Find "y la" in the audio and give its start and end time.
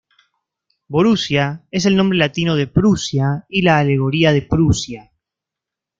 3.47-3.77